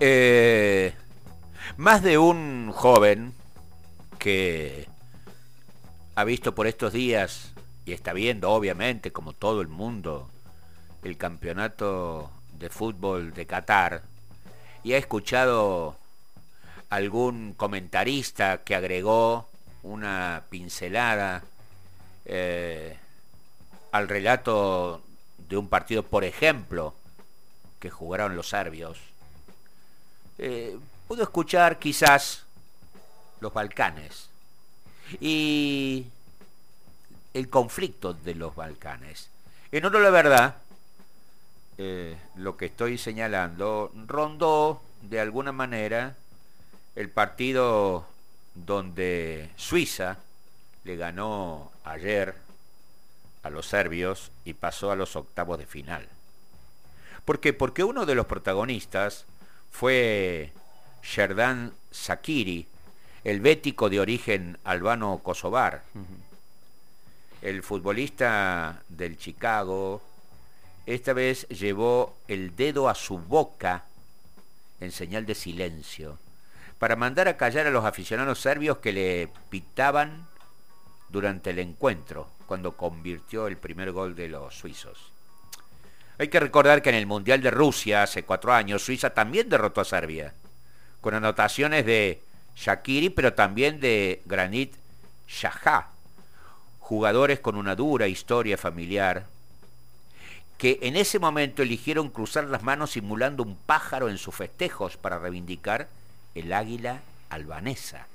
[0.00, 0.94] Eh,
[1.76, 3.34] más de un joven
[4.18, 4.86] que
[6.14, 7.52] ha visto por estos días,
[7.84, 10.28] y está viendo obviamente como todo el mundo,
[11.02, 14.02] el campeonato de fútbol de Qatar,
[14.84, 15.96] y ha escuchado
[16.90, 19.48] algún comentarista que agregó
[19.82, 21.42] una pincelada
[22.24, 22.96] eh,
[23.90, 25.02] al relato
[25.48, 26.94] de un partido, por ejemplo,
[27.80, 28.98] que jugaron los serbios,
[30.38, 32.44] eh, pudo escuchar quizás
[33.40, 34.28] los Balcanes
[35.20, 36.06] y
[37.34, 39.30] el conflicto de los Balcanes.
[39.72, 40.56] En oro la verdad,
[41.76, 46.16] eh, lo que estoy señalando rondó de alguna manera
[46.96, 48.06] el partido
[48.54, 50.18] donde Suiza
[50.84, 52.34] le ganó ayer
[53.42, 56.08] a los serbios y pasó a los octavos de final.
[57.24, 57.52] ¿Por qué?
[57.52, 59.26] Porque uno de los protagonistas
[59.70, 60.52] fue
[61.02, 62.66] Sherdan Sakiri,
[63.24, 65.82] el bético de origen albano-kosovar.
[67.42, 70.02] El futbolista del Chicago
[70.86, 73.84] esta vez llevó el dedo a su boca
[74.80, 76.18] en señal de silencio
[76.78, 80.26] para mandar a callar a los aficionados serbios que le pitaban
[81.10, 85.12] durante el encuentro, cuando convirtió el primer gol de los suizos.
[86.18, 89.80] Hay que recordar que en el Mundial de Rusia hace cuatro años, Suiza también derrotó
[89.80, 90.34] a Serbia,
[91.00, 92.20] con anotaciones de
[92.56, 94.74] Shakiri, pero también de Granit
[95.28, 95.90] Xhaka,
[96.80, 99.26] jugadores con una dura historia familiar,
[100.56, 105.20] que en ese momento eligieron cruzar las manos simulando un pájaro en sus festejos para
[105.20, 105.86] reivindicar
[106.34, 108.08] el águila albanesa.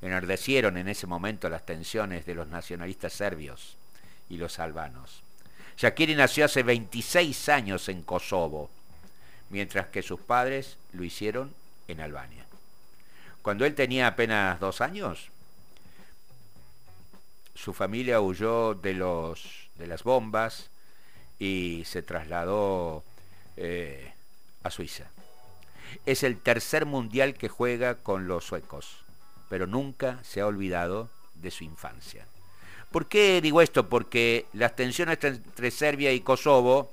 [0.00, 3.76] Enardecieron en ese momento las tensiones de los nacionalistas serbios
[4.30, 5.22] y los albanos.
[5.80, 8.68] Shakiri nació hace 26 años en Kosovo,
[9.48, 11.54] mientras que sus padres lo hicieron
[11.88, 12.44] en Albania.
[13.40, 15.30] Cuando él tenía apenas dos años,
[17.54, 20.68] su familia huyó de, los, de las bombas
[21.38, 23.02] y se trasladó
[23.56, 24.12] eh,
[24.62, 25.06] a Suiza.
[26.04, 28.98] Es el tercer mundial que juega con los suecos,
[29.48, 32.26] pero nunca se ha olvidado de su infancia.
[32.90, 33.88] ¿Por qué digo esto?
[33.88, 36.90] Porque las tensiones entre Serbia y Kosovo,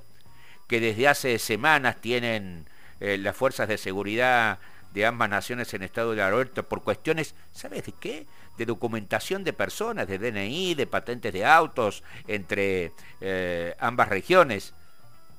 [0.67, 2.67] que desde hace semanas tienen
[2.99, 4.59] eh, las fuerzas de seguridad
[4.93, 8.27] de ambas naciones en estado de alerta por cuestiones, ¿sabes de qué?
[8.57, 14.73] De documentación de personas, de DNI, de patentes de autos entre eh, ambas regiones,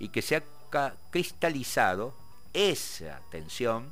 [0.00, 0.42] y que se ha
[1.10, 2.16] cristalizado
[2.52, 3.90] esa tensión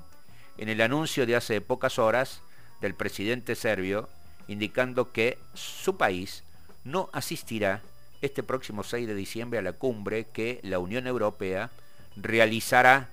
[0.58, 2.42] en el anuncio de hace pocas horas
[2.80, 4.08] del presidente serbio
[4.48, 6.44] indicando que su país
[6.86, 7.82] no asistirá
[8.22, 11.70] este próximo 6 de diciembre a la cumbre que la Unión Europea
[12.16, 13.08] realizará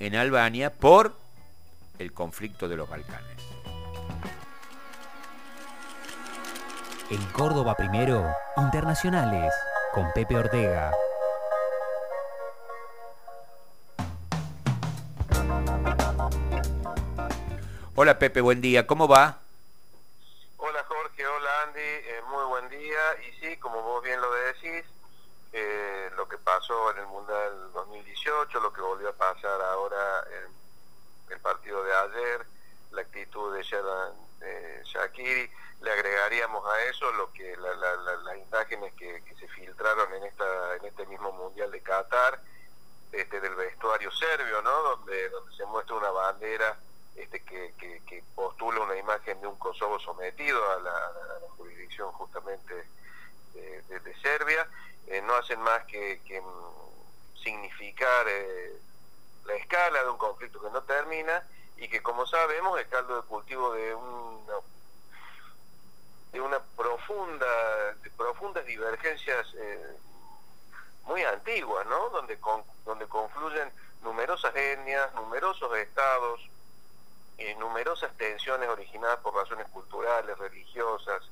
[0.00, 1.14] en Albania por
[1.98, 3.38] el conflicto de los Balcanes.
[7.10, 9.52] En Córdoba primero, internacionales,
[9.94, 10.92] con Pepe Ortega.
[17.94, 19.38] Hola Pepe, buen día, ¿cómo va?
[20.58, 22.08] Hola Jorge, hola Andy,
[22.68, 23.22] día.
[23.26, 24.84] Y sí, como vos bien lo decís,
[25.52, 31.32] eh, lo que pasó en el Mundial 2018, lo que volvió a pasar ahora en
[31.32, 32.46] el partido de ayer,
[32.92, 33.62] la actitud de
[34.84, 40.84] Shakiri, le agregaríamos a eso lo que las imágenes que, se filtraron en esta en
[40.84, 42.40] este mismo Mundial de Qatar,
[43.12, 44.82] este del vestuario serbio, ¿no?
[44.82, 46.76] Donde, donde se muestra una bandera
[47.18, 51.12] este, que, postula una imagen de un Kosovo sometido a la,
[51.56, 52.86] jurisdicción justamente
[53.54, 54.68] de, Serbia,
[55.08, 58.78] eh, no hacen más que, mm, significar eh,
[59.44, 61.42] la escala de un conflicto que no termina
[61.76, 64.54] y que como sabemos es caldo de cultivo de una
[66.32, 69.96] de una profunda de profundas divergencias eh,
[71.04, 72.38] muy antiguas no donde
[72.84, 76.40] donde confluyen numerosas etnias numerosos estados
[77.38, 81.22] eh, numerosas tensiones originadas por razones culturales, religiosas,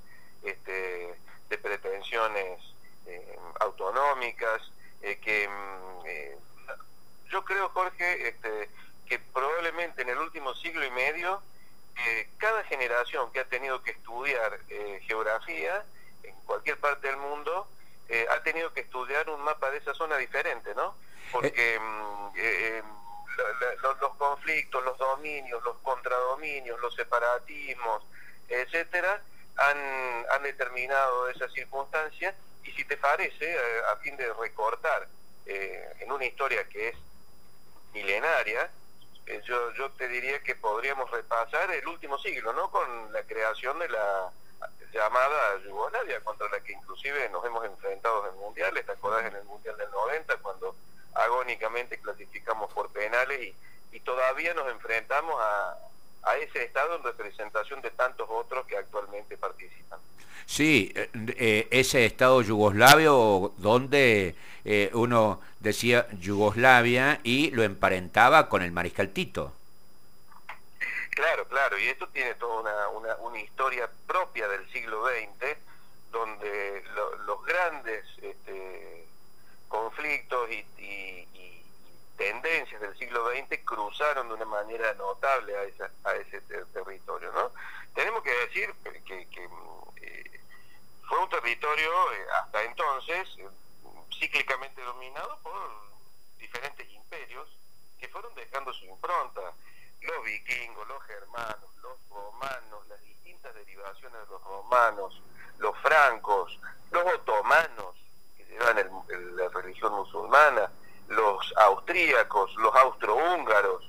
[0.40, 1.18] este,
[1.48, 2.62] de pretensiones
[3.06, 4.62] eh, autonómicas,
[5.02, 8.70] eh, que mm, yo creo, Jorge, este,
[9.04, 11.42] que probablemente en el último siglo y medio,
[12.38, 14.60] cada generación que ha tenido que estudiar
[15.00, 15.82] geografía
[16.22, 17.66] en cualquier parte del mundo,
[18.30, 20.94] ha tenido que estudiar un mapa de esa zona diferente, ¿no?
[21.32, 21.80] Porque
[23.36, 28.02] mm, los, conflictos, los dominios, los contradominios, los separatismos,
[28.48, 29.22] etcétera,
[29.56, 32.34] han, han determinado esas circunstancias
[32.64, 35.06] y si te parece, eh, a fin de recortar
[35.46, 36.96] eh, en una historia que es
[37.92, 38.70] milenaria,
[39.26, 42.70] eh, yo, yo te diría que podríamos repasar el último siglo, ¿no?
[42.70, 44.30] Con la creación de la
[44.92, 49.44] llamada Yugoslavia, contra la que inclusive nos hemos enfrentado en mundiales, ¿te acordás en el
[49.44, 50.74] Mundial del 90 cuando
[51.24, 53.54] agónicamente clasificamos por penales y,
[53.96, 55.78] y todavía nos enfrentamos a,
[56.26, 60.00] a ese Estado en representación de tantos otros que actualmente participan.
[60.44, 64.34] Sí, eh, eh, ese Estado yugoslavio donde
[64.64, 69.52] eh, uno decía Yugoslavia y lo emparentaba con el mariscal Tito.
[71.10, 75.56] Claro, claro, y esto tiene toda una, una, una historia propia del siglo XX,
[76.12, 79.05] donde lo, los grandes este,
[79.68, 81.62] conflictos y, y,
[82.16, 87.30] tendencias del siglo XX cruzaron de una manera notable a, esa, a ese ter territorio.
[87.32, 87.52] ¿no?
[87.94, 88.74] Tenemos que decir
[89.04, 89.28] que,
[90.00, 90.40] eh,
[91.06, 93.48] fue un territorio eh, hasta entonces eh,
[94.18, 95.70] cíclicamente dominado por
[96.38, 97.48] diferentes imperios
[97.98, 99.52] que fueron dejando su impronta
[100.06, 105.20] los vikingos, los germanos, los romanos, las distintas derivaciones de los romanos,
[105.58, 106.58] los francos,
[106.90, 107.94] los otomanos,
[108.48, 110.70] llevan el, la religión musulmana,
[111.08, 113.82] los austríacos, los austrohúngaros,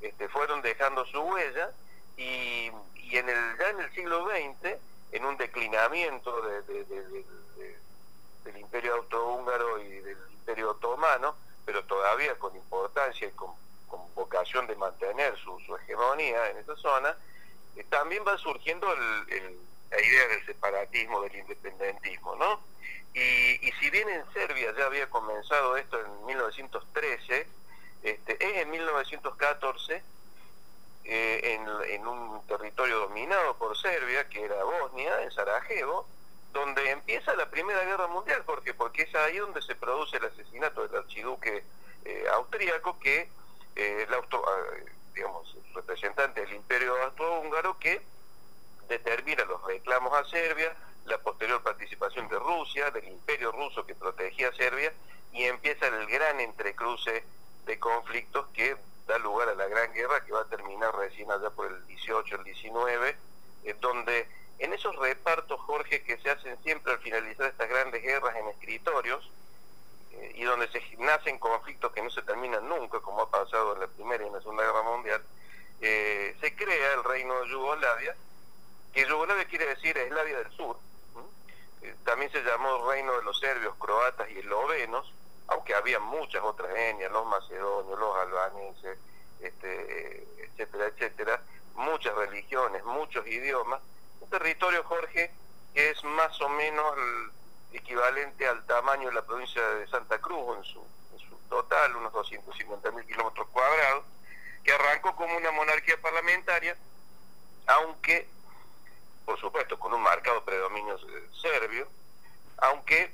[0.00, 1.70] este, fueron dejando su huella
[2.16, 4.76] y, y, en el, ya en el siglo XX,
[5.12, 7.24] en un declinamiento de, de, de,
[8.44, 11.34] del imperio austrohúngaro y del imperio otomano,
[11.66, 13.50] pero todavía con importancia y con
[13.90, 17.14] con vocación de mantener su, su hegemonía en esa zona,
[17.76, 19.58] eh, también va surgiendo el, el,
[19.90, 22.60] la idea del separatismo, del independentismo, ¿no?
[23.12, 27.46] Y, y, si bien en Serbia ya había comenzado esto en 1913,
[28.02, 30.02] este, es en 1914,
[31.04, 36.06] eh, en, en un territorio dominado por Serbia, que era Bosnia, en Sarajevo,
[36.52, 40.86] donde empieza la Primera Guerra Mundial, porque porque es ahí donde se produce el asesinato
[40.86, 41.64] del archiduque
[42.04, 43.28] eh, austríaco que
[43.76, 44.42] eh, el auto,
[44.76, 44.84] eh,
[45.14, 48.02] digamos, representante del imperio austrohúngaro que
[48.88, 54.48] determina los reclamos a Serbia, la posterior participación de Rusia, del imperio ruso que protegía
[54.48, 54.90] a Serbia,
[55.32, 57.24] y empieza el gran entrecruce
[57.66, 58.74] de conflictos que
[59.06, 62.36] da lugar a la Gran Guerra que va a terminar recién allá por el 18,
[62.36, 63.16] el 19,
[63.64, 64.28] eh, donde
[64.58, 69.30] en esos repartos, Jorge, que se hacen siempre al finalizar estas grandes guerras en escritorios,
[70.12, 73.80] eh, y donde se nacen conflictos que no se terminan nunca, como ha pasado en
[73.80, 75.22] la Primera y en la Segunda Guerra Mundial,
[75.82, 78.16] eh, se crea el reino de Yugoslavia,
[78.92, 80.78] que Yugoslavia quiere decir Eslavia del Sur.
[81.82, 85.12] Eh, también se llamó reino de los serbios, croatas y eslovenos,
[85.48, 88.98] aunque había muchas otras etnias, los macedonios, los albaneses,
[89.40, 91.42] este, etcétera, etcétera,
[91.74, 93.80] muchas religiones, muchos idiomas.
[94.20, 95.32] Un territorio, Jorge,
[95.74, 96.94] que es más o menos
[97.72, 102.12] equivalente al tamaño de la provincia de Santa Cruz en su, en su total, unos
[102.12, 104.04] 250 mil kilómetros cuadrados,
[104.64, 106.76] que arrancó como una monarquía parlamentaria,
[107.66, 108.28] aunque,
[109.24, 110.98] por supuesto, con un marcado predominio
[111.40, 111.86] serbio,
[112.58, 113.12] aunque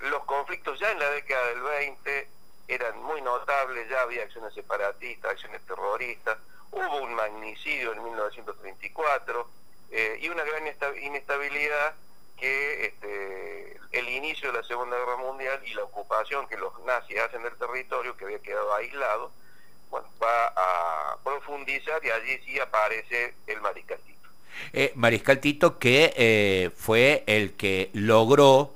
[0.00, 2.28] los conflictos ya en la década del 20
[2.68, 6.38] eran muy notables, ya había acciones separatistas, acciones terroristas,
[6.70, 9.48] hubo un magnicidio en 1934
[9.90, 10.64] eh, y una gran
[11.02, 11.94] inestabilidad
[12.36, 17.18] que este, el inicio de la Segunda Guerra Mundial y la ocupación que los nazis
[17.18, 19.30] hacen del territorio, que había quedado aislado,
[19.90, 24.00] bueno, va a profundizar y allí sí aparece el Mariscal.
[24.72, 28.74] Eh, Mariscal Tito que eh, fue el que logró,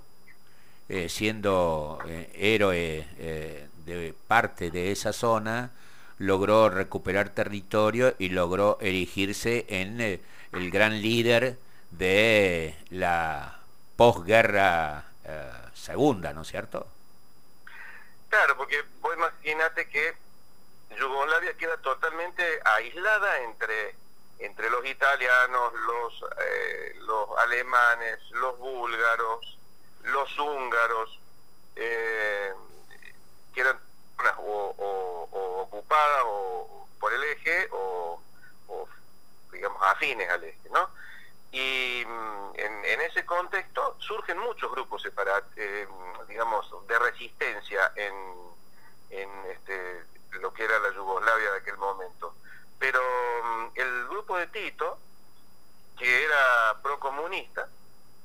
[0.89, 5.71] eh, siendo eh, héroe eh, de parte de esa zona,
[6.19, 11.59] logró recuperar territorio y logró erigirse en el gran líder
[11.91, 13.61] de la
[13.97, 15.05] posguerra
[15.75, 16.87] segunda, ¿no es cierto?
[18.29, 20.15] Claro, porque vos imaginate que
[20.99, 23.95] Yugoslavia queda totalmente aislada entre
[24.39, 29.59] entre los italianos, los eh, los alemanes, los búlgaros,
[30.05, 31.19] los húngaros,
[31.77, 32.53] eh,
[33.55, 33.79] que eran
[34.39, 38.21] o, o, ocupadas o, por el eje o,
[39.53, 40.89] digamos afines al eje, ¿no?
[41.51, 45.89] y mm, en, ese contexto surgen muchos grupos separat, eh,
[46.29, 48.15] digamos de resistencia en,
[49.11, 52.35] en este, lo que era la Yugoslavia de aquel momento
[52.79, 54.99] pero mm, el grupo de Tito
[55.99, 57.69] que era procomunista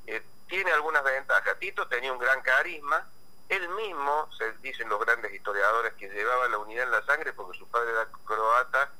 [0.06, 3.06] eh, tiene algunas ventajas Tito tenía un gran carisma
[3.48, 7.58] él mismo, se dicen los grandes historiadores, que llevaba la unidad en la sangre porque
[7.58, 8.90] su padre era croata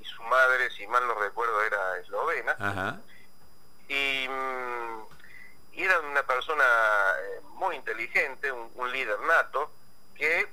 [0.00, 2.56] y su madre, si mal no recuerdo, era eslovena.
[2.58, 2.98] Ajá
[3.88, 4.28] y,
[5.72, 9.70] y, era una persona eh, muy inteligente, un, un, líder nato,
[10.14, 10.48] que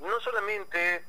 [0.00, 1.04] no solamente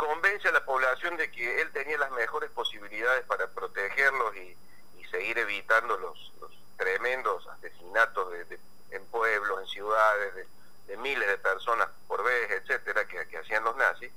[0.00, 4.56] convence a la población de que él tenía las mejores posibilidades para protegerlos y,
[5.10, 6.32] seguir evitando los,
[6.76, 8.60] tremendos asesinatos de,
[8.92, 10.46] en pueblos, en ciudades,
[10.86, 14.12] de, miles de personas por vez, etcétera, que, hacían los nazis,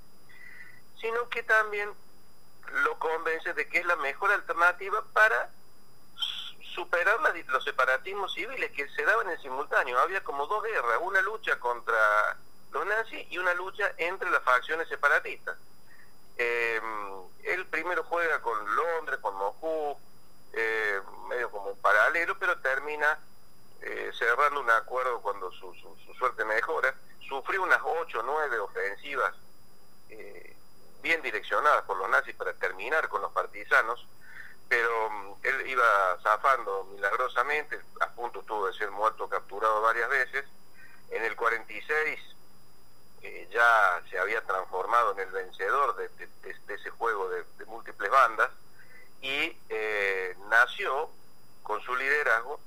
[1.02, 1.92] sino que también
[2.84, 5.50] lo convence de que es la mejor alternativa para
[6.76, 10.00] superar los separatismos civiles que se daban en simultáneo.
[10.00, 12.38] Había como dos guerras, una lucha contra
[12.72, 15.58] los nazis y una lucha entre las facciones separatistas.
[16.38, 16.82] Eh,
[17.44, 19.98] él primero juega con Londres, con Moscú,
[20.54, 23.20] eh, medio como un paralelo, pero termina
[23.82, 25.74] eh, cerrando un acuerdo cuando su,
[26.18, 26.94] suerte mejora.
[27.28, 29.34] Sufrió unas ocho o nueve ofensivas
[30.10, 30.56] eh,
[31.02, 34.06] bien direccionadas por los nazis para terminar con los partisanos,
[34.70, 40.46] pero mm, él iba zafando milagrosamente, a punto estuvo de ser muerto, capturado varias veces.
[41.10, 42.20] En el 46
[43.52, 46.10] ya se había transformado en el vencedor de,
[46.74, 48.52] ese juego de, múltiples bandas
[49.22, 51.10] y eh, nació
[51.64, 52.60] con su liderazgo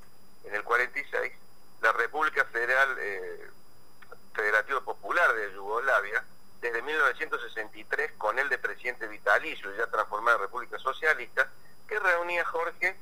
[0.45, 1.33] en el 46
[1.83, 3.51] la República Federal eh,
[4.35, 6.25] Federativa Popular de Yugoslavia
[6.61, 11.51] desde 1963 con el de presidente vitalicio ya transformada en República Socialista
[11.87, 12.97] que reunía Jorge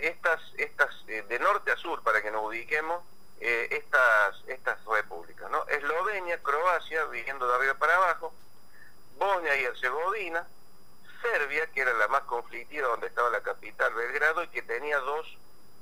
[0.00, 3.02] estas estas eh, de norte a sur para que nos ubiquemos
[3.40, 5.64] eh, estas, estas repúblicas, ¿no?
[5.68, 8.32] Eslovenia, Croacia, viniendo de arriba para abajo,
[9.16, 10.46] Bosnia y Herzegovina,
[11.22, 15.38] Serbia, que era la más conflictiva, donde estaba la capital Belgrado, y que tenía dos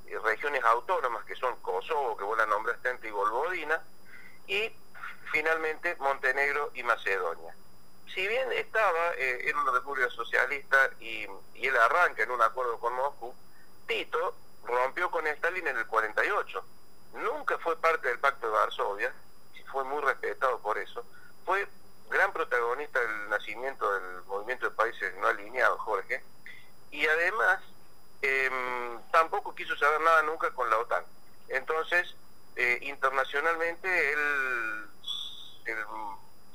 [0.06, 3.82] eh, regiones autónomas, que son Kosovo, que vos la nombraste y Volvodina,
[4.46, 4.72] y
[5.32, 7.54] finalmente Montenegro y Macedonia.
[8.14, 12.78] Si bien estaba, eh, en una república socialista y, y él arranca en un acuerdo
[12.78, 13.34] con Moscú,
[13.86, 14.34] Tito
[14.64, 16.64] rompió con Stalin en el 48
[17.16, 19.12] nunca fue parte del Pacto de Varsovia,
[19.54, 21.04] y fue muy respetado por eso,
[21.44, 21.66] fue
[22.10, 26.22] gran protagonista del nacimiento del movimiento de países no alineados, Jorge,
[26.90, 27.60] y además
[28.22, 31.04] em, tampoco quiso saber nada nunca con la OTAN.
[31.48, 32.14] Entonces,
[32.56, 34.88] eh, internacionalmente él,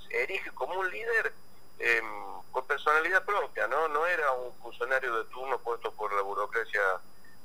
[0.10, 1.34] erige como un líder
[1.80, 2.06] em,
[2.52, 3.88] con personalidad propia, ¿no?
[3.88, 6.82] No era un funcionario de turno puesto por la burocracia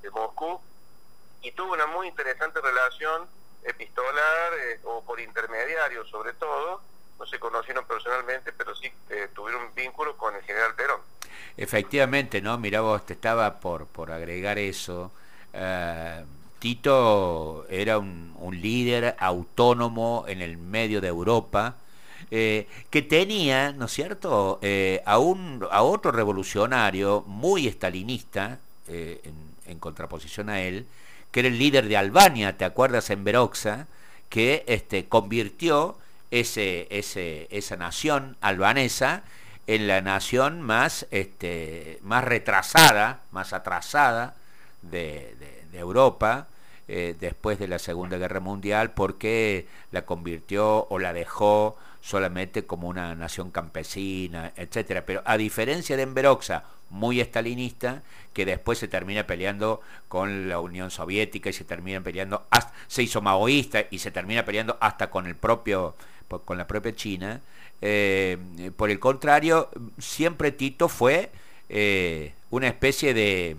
[0.03, 0.61] de Moscú,
[1.43, 3.27] y tuvo una muy interesante relación
[3.67, 6.81] epistolar eh, o por intermediario sobre todo,
[7.19, 11.01] no se conocieron personalmente, pero sí eh, tuvieron un vínculo con el general Perón.
[11.57, 12.59] Efectivamente, ¿no?
[12.59, 15.11] Mira vos, te estaba por, por agregar eso.
[15.53, 16.25] Eh,
[16.59, 21.77] Tito era un, líder autónomo en el medio de Europa,
[22.31, 24.59] que tenía, ¿no es cierto?,
[25.05, 30.87] a, un, a otro revolucionario muy estalinista, en contraposición a él,
[31.37, 33.11] que era el líder de Albania, ¿te acuerdas?
[33.11, 33.89] En Veroxa,
[34.31, 35.99] que este, convirtió
[36.31, 39.23] ese, ese, esa nación albanesa
[39.67, 44.35] en la nación más, este, más retrasada, más atrasada
[44.81, 45.37] de,
[45.75, 46.49] Europa
[46.89, 52.89] eh, después de la Segunda Guerra Mundial, porque la convirtió o la dejó solamente como
[52.89, 55.05] una nación campesina, etcétera.
[55.05, 58.03] Pero a diferencia de Enveroxa, muy estalinista,
[58.33, 62.47] que después se termina peleando con la Unión Soviética y se termina peleando,
[62.87, 65.95] se hizo maoísta y se termina peleando hasta con el propio,
[66.45, 67.41] con la propia China.
[67.83, 68.39] Eh,
[68.77, 71.31] por el contrario, siempre Tito fue
[71.69, 73.57] eh, una especie de,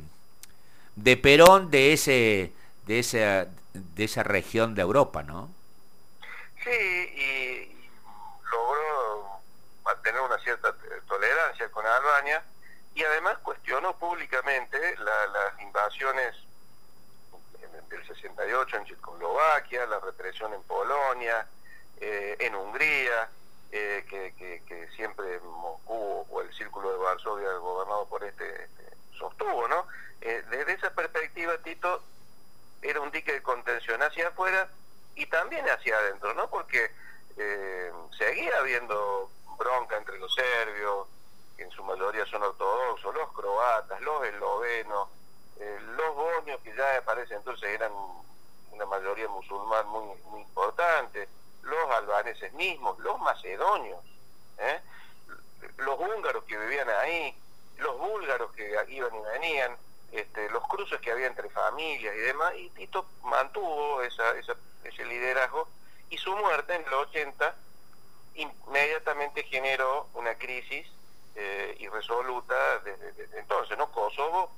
[0.95, 2.51] de Perón de ese,
[2.85, 5.49] de esa, de esa región de Europa, ¿no?
[6.63, 7.75] Sí, y
[8.51, 9.39] logró
[9.83, 10.73] mantener una cierta
[11.07, 12.43] tolerancia con Albania
[12.97, 16.35] y además cuestionó públicamente las invasiones
[17.89, 21.45] del 68 en Checoslovaquia, la represión en Polonia,
[22.01, 23.29] eh, en Hungría,
[23.71, 29.87] eh, que, siempre Moscú o el Círculo de Varsovia, gobernado por este, este sostuvo, ¿no?
[30.21, 32.01] Eh, desde esa perspectiva, Tito
[32.81, 34.69] era un dique de contención hacia afuera
[35.13, 36.49] y también hacia adentro, ¿no?
[36.49, 36.89] Porque
[38.17, 41.07] seguía habiendo bronca entre los serbios,
[41.57, 45.09] que en su mayoría son ortodoxos, los croatas, los eslovenos,
[45.59, 47.91] eh, los bosnios, que ya parece entonces eran
[48.71, 51.27] una mayoría musulmán muy, muy importante,
[51.63, 53.99] los albaneses mismos, los macedonios,
[54.59, 54.79] ¿eh?
[55.77, 57.35] los húngaros que vivían ahí,
[57.77, 59.75] los búlgaros que iban y venían,
[60.11, 65.67] este, los cruces que había entre familias y demás, y Tito mantuvo esa, ese liderazgo
[66.09, 67.55] y su muerte en los 80
[68.35, 70.87] inmediatamente generó una crisis
[71.39, 73.91] eh, irresoluta desde, entonces, ¿no?
[73.91, 74.51] Kosovo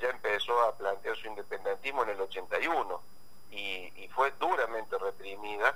[0.00, 3.02] ya empezó a plantear su independentismo en el 81
[3.50, 5.74] y, fue duramente reprimida,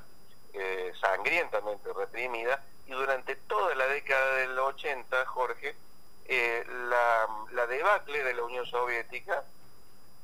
[0.52, 5.75] eh, sangrientamente reprimida, y durante toda la década del 80, Jorge,
[6.26, 9.44] eh, la, debacle de la Unión Soviética,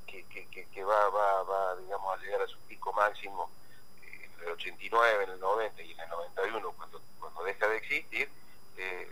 [0.07, 3.51] que, va, va, va, digamos, a llegar a su pico máximo
[4.03, 7.01] en el 89, en el 90 y en el 91, cuando,
[7.45, 8.29] deja de existir,
[8.77, 9.11] eh,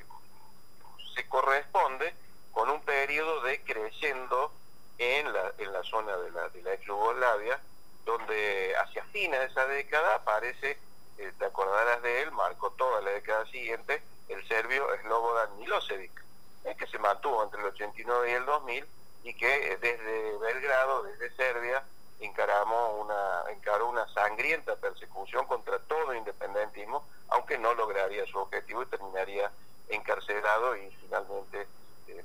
[1.19, 2.15] se corresponde
[2.53, 4.53] con un periodo de creciendo
[4.99, 7.61] en la, en la zona de la, de la ex Yugoslavia,
[8.05, 10.79] donde hacia fines de esa década aparece,
[11.19, 16.25] eh, te acordarás de él, marcó toda la década siguiente, el serbio Slobodan Milosevic,
[16.65, 18.87] eh, que se mantuvo entre el 89 y el 2000
[19.25, 21.83] y que eh, desde Belgrado, desde Serbia,
[22.21, 28.87] encaramos una, encaró una sangrienta persecución contra todo independentismo, aunque no lograría su objetivo y
[28.87, 29.51] terminaría
[29.89, 31.67] encarcelado y finalmente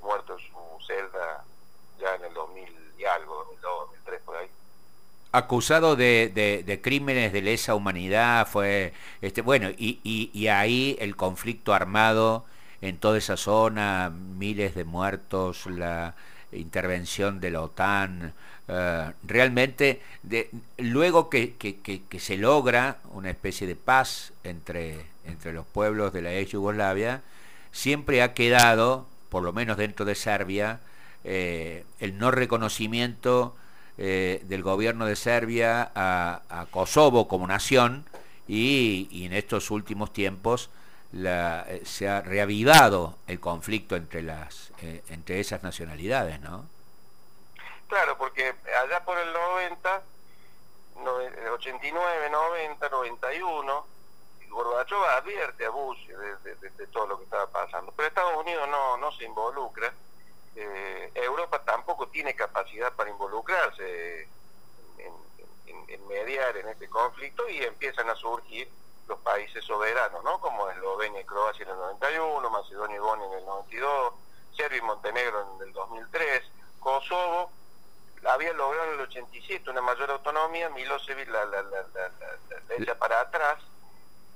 [0.03, 1.43] muerto en su celda
[1.99, 2.65] ya en el 2000
[2.99, 4.47] y algo, 2002, 2003, por ahí.
[5.31, 6.31] Acusado de,
[6.65, 12.45] de, crímenes de lesa humanidad, fue, este, bueno, y, y, ahí el conflicto armado
[12.81, 16.13] en toda esa zona, miles de muertos, la
[16.51, 18.33] intervención de la OTAN,
[18.67, 25.51] eh, realmente, de, luego que, que, que, se logra una especie de paz entre, entre
[25.51, 27.23] los pueblos de la ex Yugoslavia,
[27.73, 30.79] siempre ha quedado, por lo menos dentro de Serbia,
[31.25, 33.55] eh, el no reconocimiento
[33.97, 38.05] eh, del gobierno de Serbia a, Kosovo como nación
[38.47, 40.69] y, en estos últimos tiempos
[41.13, 44.71] eh, se ha reavivado el conflicto entre, las,
[45.09, 46.65] entre esas nacionalidades, ¿no?
[47.87, 50.01] Claro, porque allá por el 90,
[51.53, 53.85] 89, 90, 91,
[54.49, 59.11] Gorbachev advierte a Bush de, todo lo que estaba pasando, pero Estados Unidos no, no
[59.11, 59.93] se involucra.
[60.55, 64.27] Eh, Europa tampoco tiene capacidad para involucrarse
[65.87, 68.69] en, mediar en este conflicto y empiezan a surgir
[69.07, 70.39] los países soberanos, ¿no?
[70.39, 74.13] Como Eslovenia y Croacia en el 91, Macedonia y Bosnia en el 92,
[74.55, 76.43] Serbia y Montenegro en el 2003,
[76.79, 77.51] Kosovo.
[78.25, 83.19] Había logrado en el 87 una mayor autonomía, Milosevic la, la, la, la echa para
[83.19, 83.57] atrás,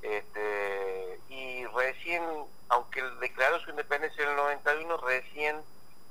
[0.02, 2.24] este, y recién,
[2.70, 5.62] aunque declaró su independencia en el 91, recién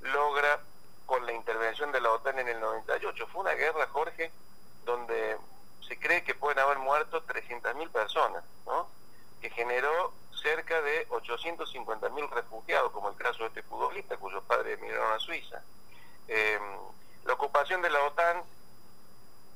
[0.03, 0.61] logra
[1.07, 3.27] con la intervención de la OTAN en el 98.
[3.29, 4.31] Fue una guerra, Jorge,
[4.85, 5.37] donde
[5.87, 8.89] se cree que pueden haber muerto 300.000 personas, ¿no?
[9.41, 15.13] que generó cerca de 850.000 refugiados, como el caso de este futbolista cuyos padres emigraron
[15.13, 15.63] a Suiza.
[16.29, 16.59] Eh,
[17.25, 18.43] la ocupación de la OTAN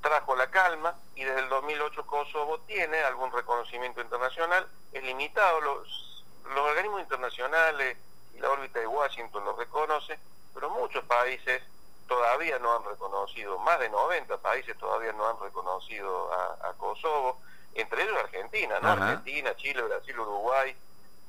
[0.00, 6.24] trajo la calma y desde el 2008 Kosovo tiene algún reconocimiento internacional, es limitado, los,
[6.54, 7.96] los organismos internacionales
[8.34, 10.18] y la órbita de Washington lo reconoce,
[10.54, 11.62] pero muchos países
[12.06, 17.40] todavía no han reconocido, más de 90 países todavía no han reconocido a, Kosovo,
[17.74, 18.88] entre ellos Argentina, ¿no?
[18.88, 20.74] Argentina, Chile, Brasil, Uruguay,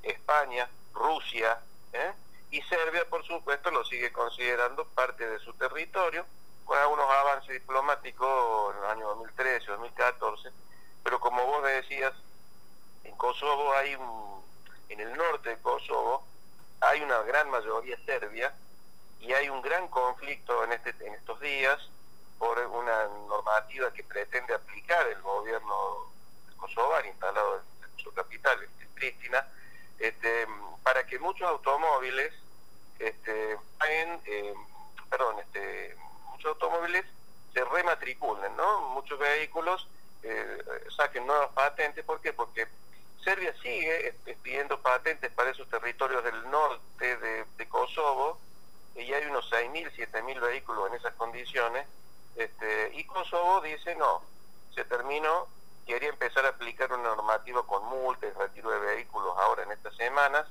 [0.02, 1.60] España, Rusia,
[1.94, 2.14] ¿eh?
[2.52, 6.26] y Serbia, por supuesto, lo sigue considerando parte de su territorio,
[6.66, 10.50] con algunos avances diplomáticos en el año 2013, 2014,
[11.04, 12.14] pero como vos decías,
[13.04, 14.44] en Kosovo hay un,
[14.90, 16.26] en el norte de Kosovo,
[16.80, 18.54] hay una gran mayoría serbia,
[19.22, 21.80] y hay un gran conflicto en, este, en estos días
[22.40, 26.12] por una normativa que pretende aplicar el gobierno
[26.58, 29.48] kosovar instalado en su capital, en Pristina,
[30.00, 30.48] este,
[30.84, 32.34] para que muchos automóviles
[32.98, 34.54] este, eh,
[35.10, 35.96] perdón, este,
[36.42, 37.06] muchos automóviles
[37.54, 38.82] se rematriculen, ¿no?
[38.90, 39.88] Muchos vehículos
[40.24, 40.64] eh,
[40.96, 42.34] saquen nuevas patentes, ¿por qué?
[42.34, 42.68] Porque
[43.24, 48.40] Serbia sigue pidiendo patentes para esos territorios del norte de, Kosovo,
[48.96, 51.86] y hay unos 6.000, 7.000 vehículos en esas condiciones,
[52.36, 54.24] este, y Kosovo dice no,
[54.74, 55.48] se terminó,
[55.86, 60.48] quería empezar a aplicar una normativa con multas, retiro de vehículos ahora en estas semanas,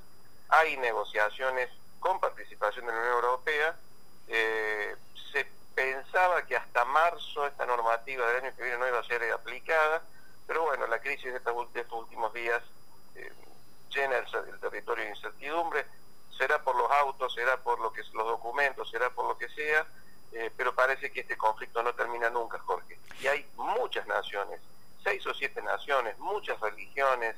[0.49, 3.75] hay negociaciones con participación de la Unión Europea,
[4.27, 4.95] eh,
[5.81, 10.03] pensaba que hasta marzo esta normativa del año que viene no iba a ser aplicada,
[10.45, 12.61] pero bueno, la crisis de, estos, últimos días
[13.15, 13.31] eh,
[13.89, 15.85] llena el territorio de incertidumbre,
[16.37, 19.87] será por los autos, será por los documentos, será por lo que sea,
[20.33, 22.99] eh, pero parece que este conflicto no termina nunca, Jorge.
[23.19, 24.61] Y hay muchas naciones,
[25.03, 27.35] seis o siete naciones, muchas religiones,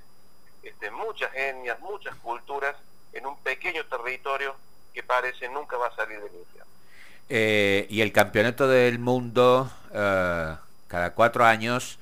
[0.64, 2.76] este, muchas etnias, muchas culturas
[3.14, 4.56] en un pequeño territorio
[4.94, 6.73] que parece nunca va a salir del infierno.
[7.36, 10.56] Eh, y el campeonato del mundo, eh,
[10.88, 11.98] cada cuatro años,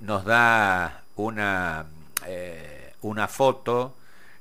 [0.00, 1.86] nos da una,
[3.00, 3.94] una foto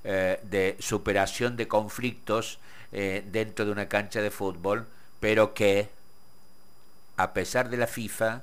[0.04, 2.58] eh, de superación de conflictos
[2.92, 4.88] eh, dentro de una cancha de fútbol,
[5.20, 5.90] pero que
[7.18, 8.42] a pesar de la FIFA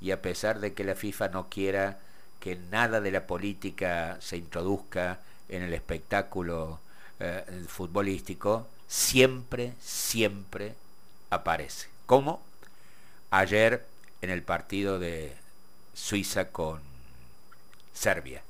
[0.00, 1.98] y a pesar de que la FIFA no quiera
[2.38, 6.78] que nada de la política se introduzca en el espectáculo
[7.18, 10.74] eh, futbolístico, siempre, siempre
[11.32, 11.88] aparece.
[12.06, 12.42] Como
[13.30, 13.84] ayer
[14.20, 15.36] en el partido de
[15.94, 16.80] Suiza con
[17.92, 18.42] Serbia.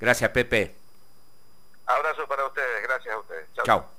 [0.00, 0.74] Gracias, Pepe.
[1.86, 3.46] Abrazo para ustedes, gracias a ustedes.
[3.64, 3.95] Chao.